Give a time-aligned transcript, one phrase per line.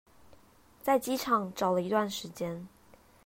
[0.81, 2.67] 在機場找了一段時間